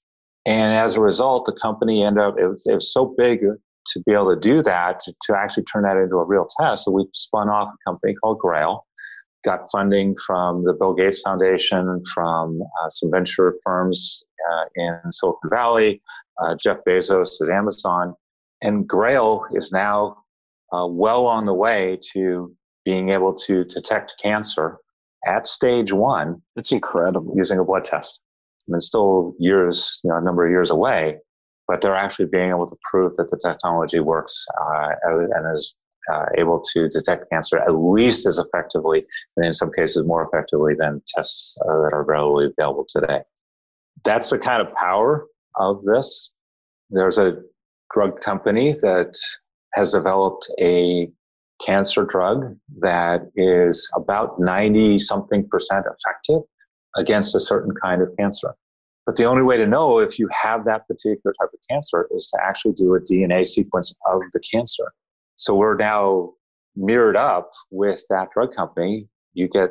[0.46, 4.02] And as a result, the company ended up, it was, it was so big to
[4.06, 6.84] be able to do that, to, to actually turn that into a real test.
[6.84, 8.86] So we spun off a company called Grail,
[9.44, 15.50] got funding from the Bill Gates Foundation, from uh, some venture firms uh, in Silicon
[15.50, 16.02] Valley,
[16.40, 18.14] uh, Jeff Bezos at Amazon.
[18.62, 20.16] And Grail is now
[20.72, 24.78] uh, well on the way to being able to detect cancer
[25.26, 26.40] at stage one.
[26.54, 27.34] That's incredible.
[27.36, 28.20] Using a blood test.
[28.68, 31.18] I mean, still years, you know, a number of years away,
[31.68, 35.76] but they're actually being able to prove that the technology works uh, and is
[36.12, 39.04] uh, able to detect cancer at least as effectively,
[39.36, 43.20] and in some cases more effectively than tests uh, that are readily available today.
[44.04, 45.26] That's the kind of power
[45.56, 46.32] of this.
[46.90, 47.42] There's a
[47.92, 49.16] drug company that
[49.74, 51.10] has developed a
[51.64, 56.42] cancer drug that is about 90 something percent effective
[56.96, 58.54] against a certain kind of cancer.
[59.06, 62.28] But the only way to know if you have that particular type of cancer is
[62.34, 64.92] to actually do a DNA sequence of the cancer.
[65.36, 66.32] So we're now
[66.74, 69.08] mirrored up with that drug company.
[69.34, 69.70] You get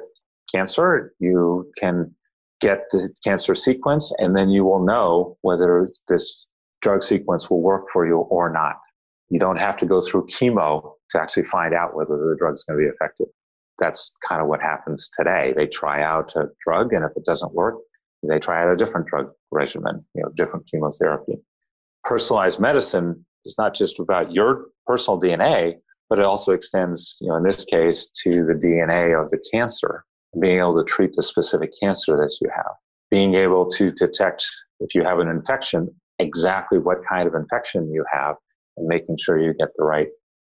[0.53, 2.15] cancer, you can
[2.61, 6.47] get the cancer sequence, and then you will know whether this
[6.81, 8.77] drug sequence will work for you or not.
[9.29, 12.79] You don't have to go through chemo to actually find out whether the drug's going
[12.79, 13.27] to be effective
[13.79, 15.53] that's kind of what happens today.
[15.55, 17.75] They try out a drug, and if it doesn't work,
[18.27, 21.35] they try out a different drug regimen, you know, different chemotherapy.
[22.03, 25.75] Personalized medicine is not just about your personal DNA,
[26.09, 30.03] but it also extends, you know, in this case, to the DNA of the cancer,
[30.39, 32.73] being able to treat the specific cancer that you have,
[33.09, 34.45] being able to detect
[34.79, 38.35] if you have an infection, exactly what kind of infection you have,
[38.77, 40.07] and making sure you get the right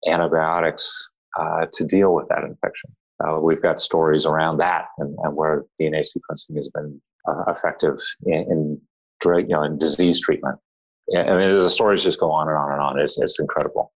[0.07, 1.09] antibiotics
[1.39, 2.89] uh, to deal with that infection.
[3.25, 7.97] Uh, we've got stories around that and, and where DNA sequencing has been uh, effective
[8.25, 8.81] in, in,
[9.23, 10.59] you know, in disease treatment.
[11.15, 12.99] I mean, the stories just go on and on and on.
[12.99, 13.91] It's, it's incredible.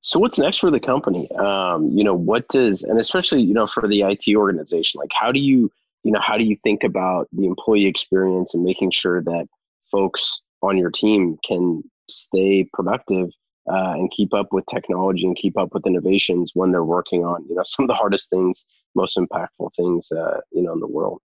[0.00, 1.30] So what's next for the company?
[1.32, 5.32] Um, you know, what does, and especially, you know, for the IT organization, like how
[5.32, 5.70] do you,
[6.04, 9.46] you know, how do you think about the employee experience and making sure that
[9.90, 13.30] folks on your team can stay productive
[13.70, 17.44] uh, and keep up with technology and keep up with innovations when they're working on
[17.48, 20.86] you know some of the hardest things, most impactful things uh, you know in the
[20.86, 21.20] world.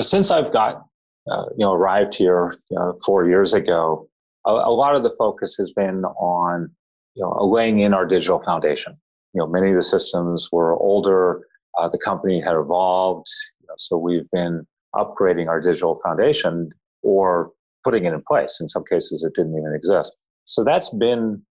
[0.00, 0.86] Since I've got
[1.30, 4.08] uh, you know arrived here you know, four years ago,
[4.46, 6.70] a, a, lot of the focus has been on
[7.14, 8.96] you know laying in our digital foundation.
[9.32, 11.46] You know, many of the systems were older.
[11.76, 13.26] Uh, the company had evolved,
[13.60, 16.70] you know, so we've been upgrading our digital foundation
[17.02, 17.50] or
[17.82, 18.58] putting it in place.
[18.60, 20.16] In some cases, it didn't even exist.
[20.44, 21.42] So that's been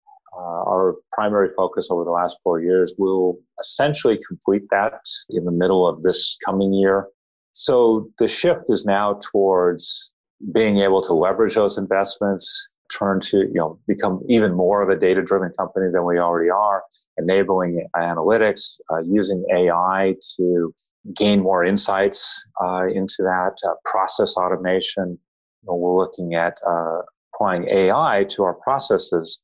[0.71, 5.87] our primary focus over the last four years will essentially complete that in the middle
[5.87, 7.07] of this coming year.
[7.51, 10.11] So the shift is now towards
[10.53, 14.99] being able to leverage those investments, turn to, you know, become even more of a
[14.99, 16.83] data driven company than we already are,
[17.17, 20.73] enabling analytics, uh, using AI to
[21.15, 25.17] gain more insights uh, into that, uh, process automation.
[25.63, 26.99] You know, we're looking at uh,
[27.33, 29.41] applying AI to our processes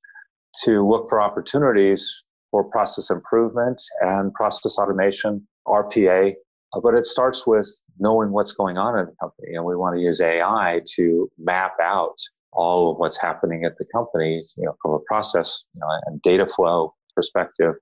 [0.64, 6.34] to look for opportunities for process improvement and process automation, RPA.
[6.82, 9.56] But it starts with knowing what's going on in the company.
[9.56, 12.16] And we want to use AI to map out
[12.54, 16.22] all of what's happening at the company, you know, from a process you know, and
[16.22, 17.76] data flow perspective,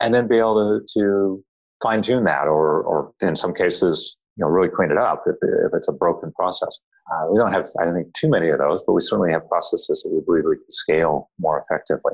[0.00, 1.44] and then be able to, to
[1.82, 5.36] fine tune that, or, or in some cases, you know, really clean it up if,
[5.42, 6.78] if it's a broken process.
[7.12, 9.48] Uh, we don't have, I don't think, too many of those, but we certainly have
[9.48, 12.12] processes that we believe we can scale more effectively.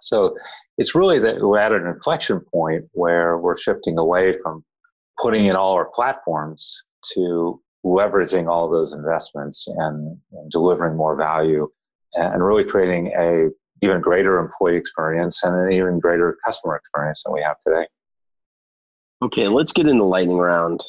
[0.00, 0.36] So
[0.78, 4.64] it's really that we're at an inflection point where we're shifting away from
[5.20, 11.68] putting in all our platforms to leveraging all those investments and, and delivering more value
[12.14, 13.48] and really creating a
[13.82, 17.86] even greater employee experience and an even greater customer experience than we have today.
[19.22, 20.82] Okay, let's get in the lightning round.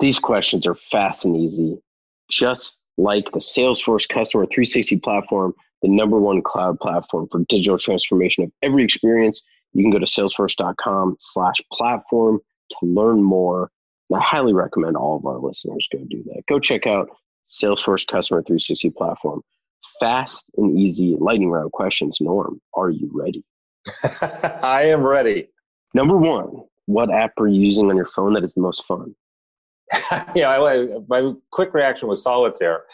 [0.00, 1.78] These questions are fast and easy,
[2.30, 8.44] just like the Salesforce Customer 360 platform, the number one cloud platform for digital transformation
[8.44, 9.42] of every experience.
[9.72, 13.70] You can go to salesforce.com slash platform to learn more.
[14.08, 16.42] And I highly recommend all of our listeners go do that.
[16.48, 17.08] Go check out
[17.50, 19.42] Salesforce Customer 360 platform.
[20.00, 22.20] Fast and easy lightning round questions.
[22.20, 23.44] Norm, are you ready?
[24.62, 25.48] I am ready.
[25.94, 29.14] Number one, what app are you using on your phone that is the most fun?
[30.34, 32.84] yeah, I, my quick reaction was solitaire,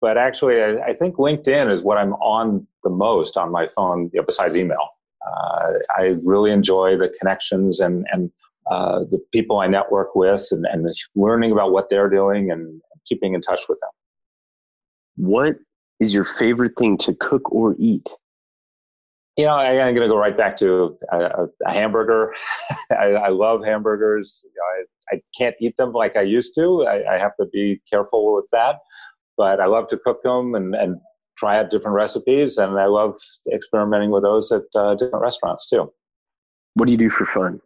[0.00, 4.10] but actually, I, I, think LinkedIn is what I'm on the most on my phone,
[4.12, 4.88] you know, besides email.
[5.26, 8.30] Uh, I really enjoy the connections and and
[8.70, 13.34] uh, the people I network with, and, and learning about what they're doing and keeping
[13.34, 13.90] in touch with them.
[15.16, 15.56] What
[16.00, 18.08] is your favorite thing to cook or eat?
[19.36, 22.34] You know, I, am going to go right back to a, a hamburger.
[22.90, 24.44] I, I, love hamburgers.
[24.44, 26.86] You know, I, I, can't eat them like I used to.
[26.86, 28.78] I, I, have to be careful with that.
[29.36, 30.98] But I love to cook them and, and
[31.38, 32.58] try out different recipes.
[32.58, 33.16] And I love
[33.52, 35.92] experimenting with those at uh, different restaurants too.
[36.74, 37.60] What do you do for fun?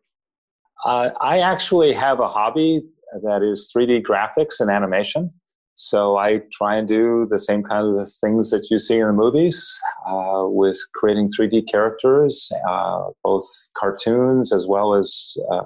[0.84, 2.82] Uh, I actually have a hobby
[3.22, 5.32] that is 3D graphics and animation.
[5.76, 9.12] So I try and do the same kind of things that you see in the
[9.12, 9.78] movies
[10.08, 13.44] uh, with creating 3D characters, uh, both
[13.76, 15.64] cartoons as well as uh,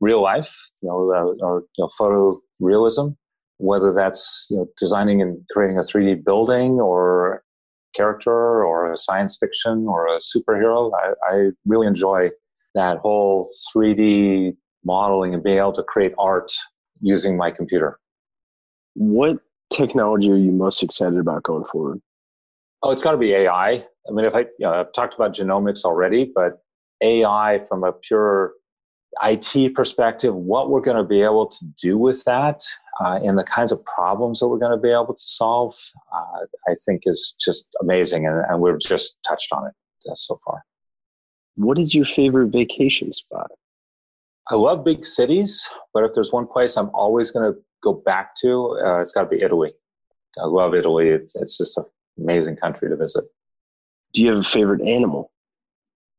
[0.00, 3.08] real life, you know, uh, or you know, photo realism.
[3.58, 7.42] Whether that's you know, designing and creating a 3D building or
[7.94, 12.30] character or a science fiction or a superhero, I, I really enjoy
[12.74, 16.52] that whole 3D modeling and being able to create art
[17.00, 17.98] using my computer.
[18.94, 19.38] What
[19.72, 22.00] technology are you most excited about going forward?
[22.82, 23.70] Oh, it's got to be AI.
[23.70, 26.62] I mean, if I, you know, I've talked about genomics already, but
[27.02, 28.52] AI from a pure
[29.22, 32.60] IT perspective, what we're going to be able to do with that
[33.00, 35.74] uh, and the kinds of problems that we're going to be able to solve,
[36.14, 38.26] uh, I think is just amazing.
[38.26, 39.74] And, and we've just touched on it
[40.10, 40.64] uh, so far.
[41.56, 43.50] What is your favorite vacation spot?
[44.50, 48.34] I love big cities, but if there's one place I'm always going to go back
[48.36, 49.72] to, uh, it's got to be Italy.
[50.40, 51.08] I love Italy.
[51.08, 51.84] It's, it's just an
[52.18, 53.24] amazing country to visit.
[54.14, 55.30] Do you have a favorite animal?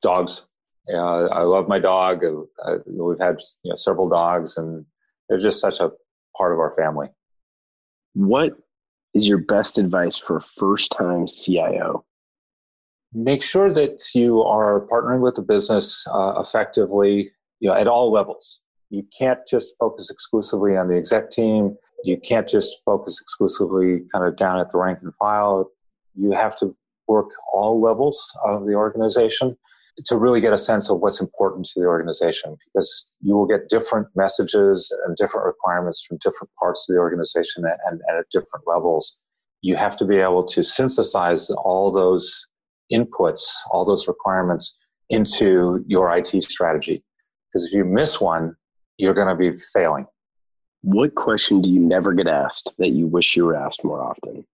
[0.01, 0.43] Dogs.
[0.87, 2.23] Yeah, I love my dog.
[2.23, 4.85] Uh, we've had you know, several dogs, and
[5.27, 5.91] they're just such a
[6.35, 7.07] part of our family.
[8.13, 8.53] What
[9.13, 12.05] is your best advice for a first time CIO?
[13.13, 18.11] Make sure that you are partnering with the business uh, effectively you know, at all
[18.11, 18.61] levels.
[18.89, 21.75] You can't just focus exclusively on the exec team.
[22.03, 25.71] You can't just focus exclusively kind of down at the rank and file.
[26.15, 26.75] You have to
[27.07, 29.57] work all levels of the organization
[30.05, 33.69] to really get a sense of what's important to the organization because you will get
[33.69, 38.65] different messages and different requirements from different parts of the organization and, and at different
[38.67, 39.19] levels.
[39.61, 42.47] You have to be able to synthesize all those
[42.91, 44.77] inputs, all those requirements
[45.09, 47.03] into your IT strategy.
[47.51, 48.55] Because if you miss one,
[48.97, 50.05] you're going to be failing.
[50.81, 54.45] What question do you never get asked that you wish you were asked more often?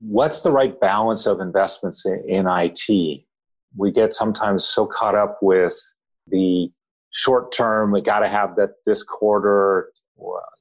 [0.00, 3.24] What's the right balance of investments in IT?
[3.76, 5.74] We get sometimes so caught up with
[6.26, 6.70] the
[7.10, 9.90] short term, we got to have that this quarter.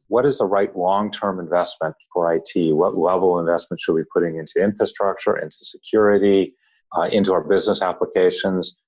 [0.07, 2.73] What is the right long term investment for IT?
[2.73, 6.53] What level of investment should we be putting into infrastructure, into security,
[6.97, 8.81] uh, into our business applications?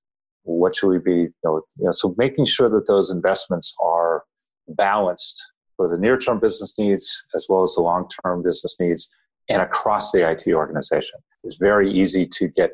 [0.44, 4.24] what should we be you know, you know, so making sure that those investments are
[4.68, 9.08] balanced for the near term business needs as well as the long term business needs
[9.48, 11.18] and across the IT organization.
[11.42, 12.70] It's very easy to get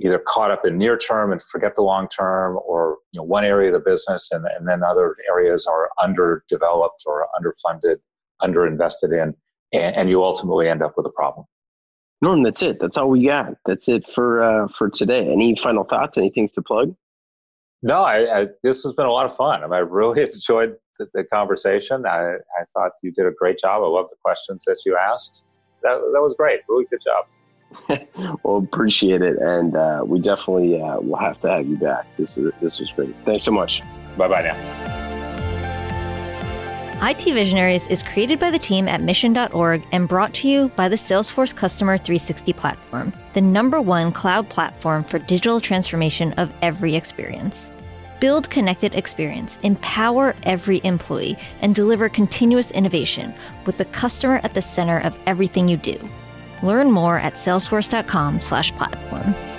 [0.00, 3.44] either caught up in near term and forget the long term or you know one
[3.44, 7.96] area of the business and, and then other areas are underdeveloped or underfunded
[8.42, 9.34] underinvested in
[9.72, 11.46] and, and you ultimately end up with a problem
[12.22, 12.80] Norm, that's it.
[12.80, 13.54] That's all we got.
[13.66, 15.30] That's it for uh, for today.
[15.30, 16.16] Any final thoughts?
[16.16, 16.94] Any things to plug?
[17.82, 19.62] No, I, I, this has been a lot of fun.
[19.62, 22.06] I, mean, I really enjoyed the, the, conversation.
[22.06, 23.82] I, I thought you did a great job.
[23.82, 25.44] I love the questions that you asked.
[25.82, 26.60] That, that was great.
[26.68, 27.26] Really good job.
[28.42, 32.06] well, appreciate it, and uh, we definitely uh, will have to have you back.
[32.16, 33.14] This is this was great.
[33.24, 33.82] Thanks so much.
[34.16, 35.06] Bye bye now.
[37.02, 40.96] IT Visionaries is created by the team at mission.org and brought to you by the
[40.96, 47.70] Salesforce Customer 360 platform, the number one cloud platform for digital transformation of every experience.
[48.18, 53.34] Build connected experience, empower every employee, and deliver continuous innovation
[53.66, 55.98] with the customer at the center of everything you do.
[56.62, 59.55] Learn more at salesforce.com/platform.